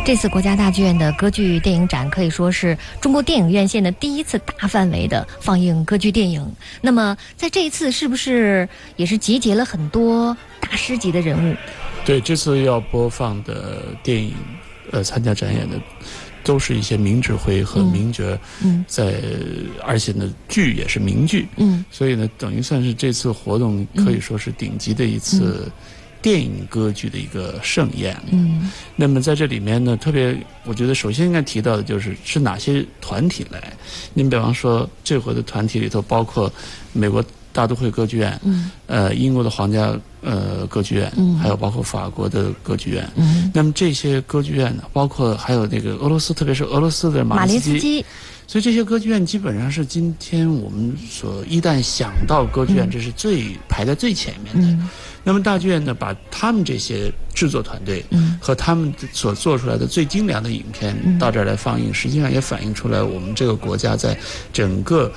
[0.05, 6.45] 这次国家大剧院的歌剧电影展可以说是中国电影院线的第一次大范围的放映歌剧电影。
[6.81, 11.55] 那么，在这一次是不是也是集结了很多大师级的人物？
[12.05, 14.35] 对，这次要播放的电影，
[14.91, 15.77] 呃，参加展演的
[16.43, 18.83] 都是一些名指挥和名角，嗯。
[18.87, 19.21] 在
[19.83, 21.83] 而且呢，剧也是名剧，嗯。
[21.89, 25.71] 所以呢，等于算是这次活动可以说是顶级的一次
[26.21, 28.15] 电影歌剧的一个盛宴。
[28.31, 28.71] 嗯。
[28.95, 33.73] 那么在这里面呢，特别我觉得首先应该提到的就是是哪些团体来。
[34.13, 36.51] 您比方说，这回的团体里头包括
[36.91, 37.23] 美国
[37.53, 38.71] 大都会歌剧院，嗯。
[38.87, 41.37] 呃，英国的皇家呃歌剧院，嗯。
[41.37, 43.07] 还有包括法国的歌剧院。
[43.15, 48.05] 嗯，那么这些歌剧院呢，包括还有那个俄罗斯，特别是俄罗斯的马马林斯基，基，
[48.47, 52.89] 所以这些歌剧院基本上是今天我们所一旦想到歌剧院，嗯。
[52.89, 54.67] 这是最排在最前面的。
[54.67, 54.89] 嗯。
[55.23, 58.37] 那么大剧院呢，把他们这些制作团队嗯。
[58.41, 61.17] 和他们所做出来的最精良的影片嗯。
[61.17, 64.17] 到这儿来放映，实际上也反映出来我们这个国家在
[64.51, 65.11] 整个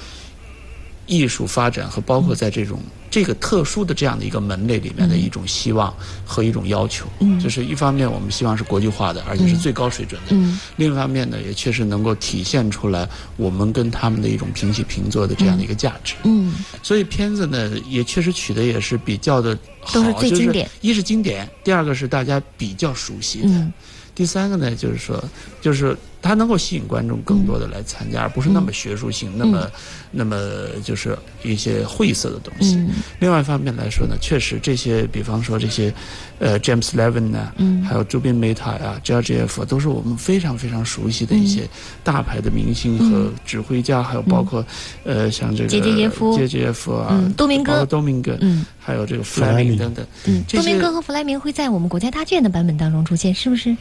[1.07, 2.81] 艺术发展和包括在这种
[3.11, 5.95] 这个特殊的这样的一个门类里面的一种希望
[6.25, 7.07] 和一种要求。
[7.21, 7.41] 嗯。
[7.41, 10.37] 就是一方面我们希望是国际化的，而且是最高水准的。
[10.37, 10.61] 嗯。
[10.77, 16.15] 另一方面呢，也确实能够体现出来我们跟他们的一种平起平坐的这样的一个价值。
[16.25, 16.53] 嗯。
[16.83, 20.67] 所以片子呢，也确实取得也是比较的好，都是最经典。
[20.67, 23.73] 就是一是经典，第二个是大家比较熟悉的，嗯。
[24.15, 25.23] 第三个呢，就是说，
[25.61, 29.71] 就是它能够吸引观众更多的来参加，而不是那么学术性，那么
[30.11, 30.37] 那么
[30.83, 32.77] 就是一些晦涩的东西。
[32.77, 32.91] 嗯。
[33.21, 35.93] 另外一方面来说呢，确实这些，比方说这些，
[36.39, 37.83] 呃，James Levin 呢，嗯。
[37.85, 41.69] 还有朱宾梅塔呀、Georgiev 都是我们非常非常熟悉的一些
[42.03, 44.65] 大牌的明星和指挥家，还有包括，
[45.05, 47.33] 呃，像这个杰杰耶夫杰杰耶夫啊，嗯。
[47.35, 48.67] 多明戈多明戈，嗯。
[48.81, 49.77] 还有这个弗莱明。
[49.77, 53.77] 等等，嗯，多明戈和弗莱明会在我们国家大剧院的版本当中出现，是不是？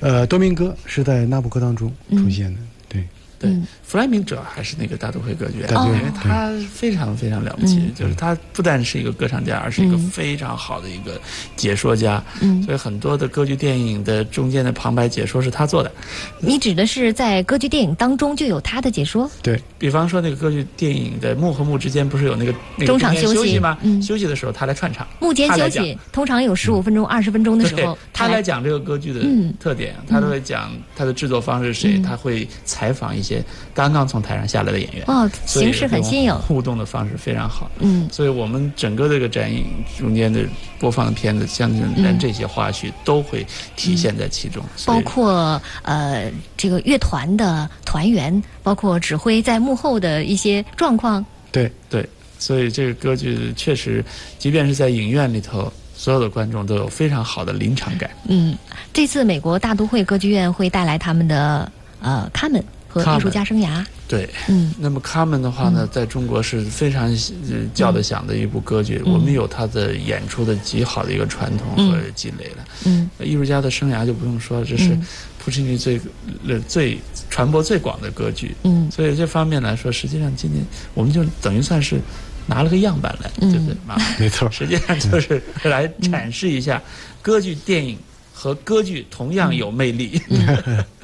[0.00, 3.04] 呃，多明戈是在那不勒当中嗯出现的，对，
[3.38, 3.50] 对。
[3.50, 5.98] 嗯，弗莱明主要还是那个大都会歌剧院，大都会。
[5.98, 7.92] 因为他非常非常了不起，嗯。
[7.92, 11.20] 就是他不但是一个歌唱家，而是一个嗯非常好的一个
[11.56, 12.22] 解说家。
[12.40, 12.62] 嗯。
[12.62, 15.90] 所以很多的歌剧电影的中间的旁白解说是他做的。
[16.38, 19.28] 你指的是在歌剧电影当中就有他的解说？
[19.42, 23.76] 对，比方说那个歌剧电影的幕和幕之间不是有那个那个中场间休休息吗？
[23.82, 24.00] 嗯。
[24.00, 29.52] 休息的时候他来串场，幕间休息通常有十五分钟、二十分钟的时候，，他来讲这个歌剧的嗯。
[29.58, 32.02] 特点，他都会讲他的制作方是谁，嗯。
[32.04, 33.42] 他会采访一些
[33.82, 35.04] 刚刚从台上下来的演员。
[35.06, 36.34] 哦，形式很新颖。
[36.34, 37.70] 互动的方式非常好。
[37.78, 39.64] 嗯所以我们整个这个展映
[39.98, 40.44] 中间的
[40.78, 44.62] 播放的片子，相信连这些花絮都会体现在其中。
[44.86, 51.24] 包括呃这个乐团的团员，包括指挥在幕后的一些状况。
[51.50, 52.08] 对，对，
[52.38, 54.04] 所以这个歌剧确实，
[54.38, 58.10] 即便是在影院里头，所有的观众都有非常好的临场感。
[58.28, 58.56] 嗯，
[58.92, 61.70] 这次美国大都会歌剧院会带来他们的
[62.00, 63.84] 呃卡门和艺术家生涯。
[64.08, 64.74] 对，嗯。
[64.78, 67.08] 那么卡门的话呢，在中国是非常
[67.48, 72.64] 呃叫得响的一部歌剧，我们有它的演出的极好的一个传统和积累了。
[72.84, 73.08] 嗯。
[73.20, 75.06] 艺术家的生涯就不用说了，这是嗯。
[75.38, 75.98] 普契尼最
[76.46, 76.98] 呃最
[77.30, 78.54] 传播最广的歌剧。
[78.64, 78.90] 嗯。
[78.90, 80.62] 所以这方面来说，实际上今年
[80.92, 82.00] 我们就等于算是
[82.46, 83.50] 拿了个样板来，嗯。
[83.52, 83.76] 对不对？
[83.86, 86.82] 马 没错，实际上就是来展示一下
[87.22, 87.96] 歌剧电影
[88.34, 90.20] 和歌剧同样有魅力。
[90.28, 90.84] 嗯，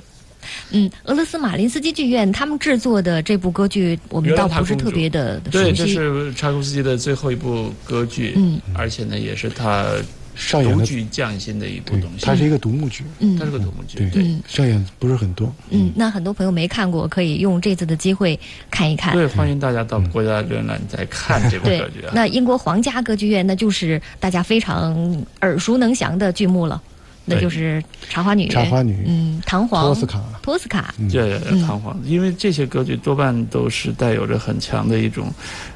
[1.05, 5.87] 俄罗斯马林斯基剧院他们制作的这部歌剧，我们倒不是特别的熟对，这。
[5.87, 9.87] 是柴可夫斯基的最后一部歌剧，嗯，而且呢，也是他
[10.35, 12.27] 上演的独具匠心的一部东，西。
[12.27, 14.23] 它是一个独幕剧，嗯它是个独幕剧，对对。
[14.25, 15.51] 嗯上演不是很多。
[15.71, 18.39] 嗯，那很多朋友没看过，可以用这次的机会
[18.71, 19.15] 看一看。
[19.15, 22.13] 对，欢迎大家到国家展览再看这部歌剧啊。
[22.13, 26.83] 那英国皇家歌剧院那就是大家非常耳熟能详的剧目了，
[27.27, 28.49] 那就是《茶花女》。
[28.51, 29.83] 茶花女嗯，唐璜。
[29.83, 30.95] 托斯卡托斯卡。
[30.99, 35.31] 嗯对，唐璜，因为这些歌剧多半都是带有着很强的一种，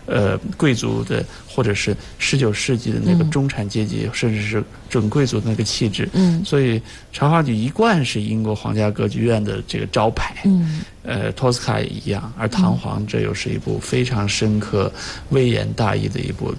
[0.06, 6.08] 呃，贵族的或者是十九世纪的那个嗯中产阶级，甚至是准贵族的那个气质。
[6.12, 6.80] 嗯所以，
[7.12, 10.34] 茶花女一贯是英国皇家歌剧院的这个招牌。
[10.44, 14.92] 嗯呃，托斯卡也一样，而《唐璜》这又是一部非常深刻、
[15.30, 16.54] 微言大义的一部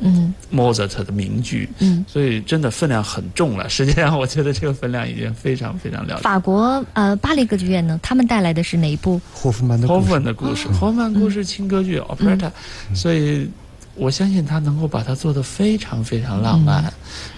[0.00, 2.04] 嗯莫扎特的名剧，嗯。
[2.08, 3.68] 所以真的分量很重了。
[3.68, 6.22] 实际上，我觉得这个分量已经非常非常了解。
[6.22, 9.20] 法国呃巴黎歌剧院呢，他们带来的是哪一部？
[9.32, 12.50] 霍夫曼的霍夫故事曼的故事，霍夫曼故事轻歌剧 operetta，
[12.94, 13.48] 所以
[13.94, 16.92] 我相信他能够把它做得非常非常浪漫，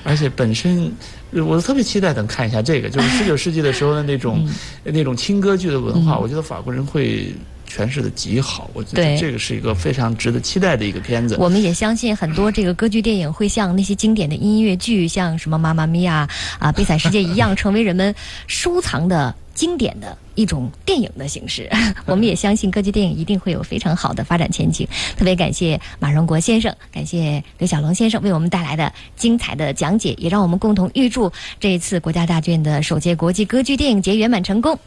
[0.05, 0.93] 而且本身
[1.33, 4.49] 呃我特别期待等看一下这个，就是十九世纪的时候的那种、
[4.85, 7.35] 那种轻歌剧的文化，我觉得法国人会。
[7.73, 11.37] 诠释的极好，我觉得这个是一个非常值得期待的一个片子。
[11.39, 16.29] 我们也相信很多这个歌剧电影会像那些经典的音乐剧，像什么《妈妈咪呀》
[16.63, 18.15] 啊，《悲惨世界》一样，成为人们
[18.47, 21.69] 收藏的经典的一种电影的形式。
[22.07, 24.87] 我们也相信歌剧电影一定会有非常好的发展前景。
[25.17, 31.31] 特别感谢马荣国先生，感谢刘小龙先生为我们带来的精彩的讲解，也让我们共同预祝
[31.61, 34.79] 这一次国家大剧院的首届国际歌剧电影节圆满成功。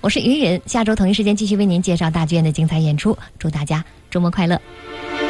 [0.00, 5.25] 我是云云，下周同一时间继续为您介绍大剧院的精彩演出，祝大家周末快乐。